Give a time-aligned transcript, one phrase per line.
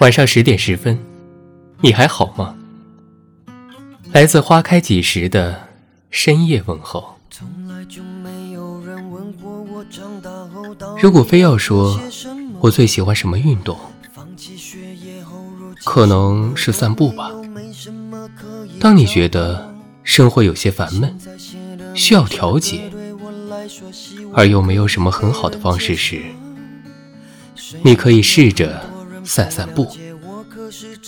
[0.00, 0.98] 晚上十点十分，
[1.80, 2.54] 你还好吗？
[4.12, 5.68] 来自花开几时的
[6.10, 7.16] 深夜问候。
[11.00, 11.98] 如果非要说
[12.60, 13.78] 我最喜欢什么运动，
[15.84, 17.30] 可能是散步吧。
[18.80, 21.16] 当你觉得生活有些烦闷，
[21.94, 22.90] 需要调节，
[24.32, 26.22] 而又没有什么很好的方式时，
[27.82, 28.82] 你可以试着
[29.24, 29.90] 散散步，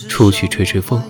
[0.09, 1.01] 出去吹吹风，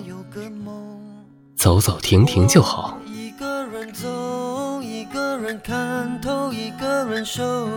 [1.56, 2.98] 走走停停就好。
[3.06, 7.68] 一个人走，一个人看透，一个人受，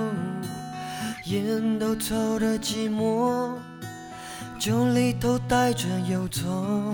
[1.25, 3.53] 烟都抽的寂寞，
[4.59, 6.93] 酒里头带着忧愁。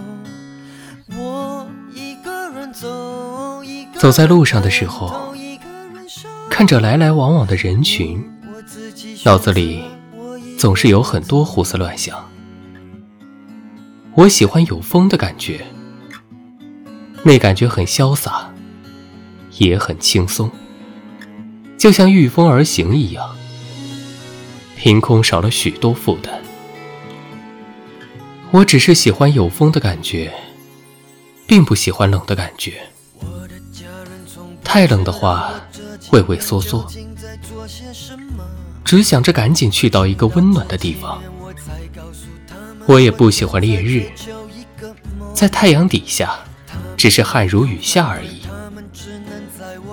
[1.18, 3.64] 我一个人走，
[3.98, 5.34] 走在路上的时候，
[6.50, 8.24] 看着来来往往的人群，
[9.26, 9.84] 脑子里。
[10.58, 12.18] 总是有很多胡思乱想。
[14.16, 15.64] 我喜欢有风的感觉，
[17.24, 18.52] 那感觉很潇洒，
[19.60, 20.50] 也很轻松，
[21.78, 23.36] 就像御风而行一样，
[24.76, 26.42] 凭空少了许多负担。
[28.50, 30.34] 我只是喜欢有风的感觉，
[31.46, 32.82] 并不喜欢冷的感觉。
[34.64, 35.54] 太冷的话，
[36.12, 36.88] 畏畏缩缩。
[38.86, 41.22] 只想着赶紧去到一个温暖的地方。
[42.86, 44.10] 我也不喜欢烈日，
[45.34, 46.36] 在太阳底下，
[46.96, 48.44] 只是汗如雨下而已。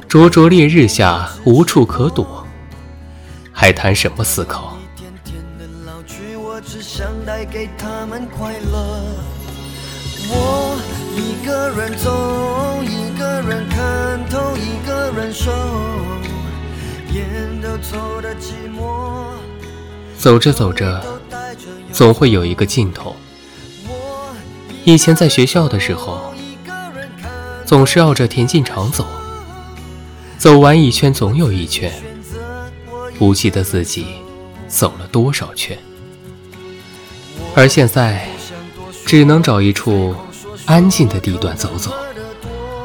[0.07, 2.47] 灼灼烈日下无处可躲，
[3.53, 4.77] 还谈什么思考？
[10.27, 10.79] 我
[11.17, 15.51] 一个人走，一个人看透，一个人守。
[20.19, 21.05] 走着走着，
[21.93, 23.15] 总会有一个尽头。
[24.85, 26.35] 以前在学校的时候，
[27.65, 29.07] 总是绕着田径场走，
[30.39, 31.93] 走完一圈总有一圈，
[33.19, 34.07] 不记得自己
[34.67, 35.79] 走了多少圈。
[37.55, 38.29] 而现在，
[39.07, 40.15] 只能找一处
[40.67, 41.93] 安静的地段走走。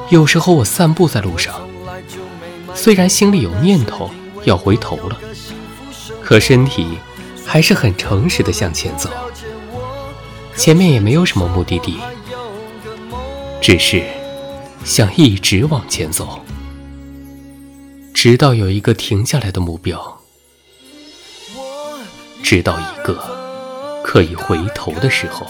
[0.10, 1.69] 有时候我散步在路上。
[2.82, 4.10] 虽然心里有念头
[4.46, 5.20] 要回头了，
[6.24, 6.98] 可身体
[7.46, 9.10] 还是很诚实的向前走。
[10.56, 12.00] 前面也没有什么目的地，
[13.60, 14.02] 只是
[14.86, 16.40] 想一直往前走，
[18.14, 20.22] 直到有一个停下来的目标，
[22.42, 25.46] 直到一个可以回头的时候。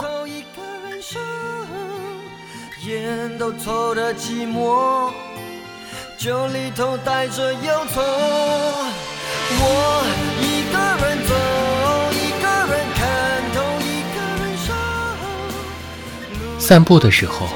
[6.19, 7.59] 酒里头带着忧
[7.93, 8.01] 愁，
[9.51, 10.03] 我
[10.41, 11.31] 一个人走，
[12.11, 12.99] 一个人看
[13.55, 14.73] 透，一个人守。
[16.59, 17.47] 散步的时候，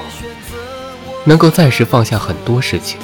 [1.26, 2.98] 能够暂时放下很多事情，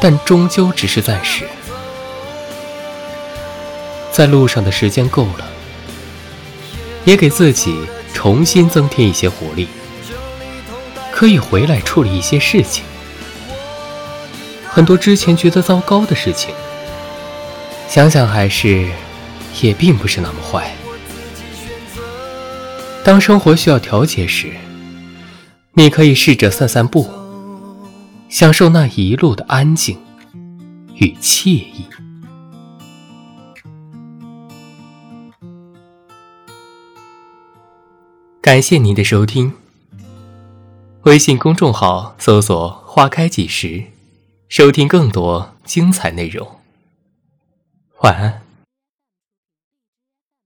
[0.00, 1.48] 但终究只是暂时。
[4.10, 5.46] 在路上的时间够了，
[7.04, 9.68] 也给自己重新增添一些活力，
[11.12, 12.82] 可以回来处理一些事情。
[14.76, 16.54] 很多之前觉得糟糕的事情，
[17.88, 18.86] 想想还是
[19.62, 20.70] 也并不是那么坏。
[23.02, 24.52] 当生活需要调节时，
[25.72, 27.08] 你可以试着散散步，
[28.28, 29.98] 享受那一路的安静
[30.96, 31.86] 与惬意。
[38.42, 39.54] 感谢您的收听。
[41.04, 43.82] 微信公众号搜索“花开几时”。
[44.48, 46.60] 收听更多精彩内容，
[48.02, 48.45] 晚安。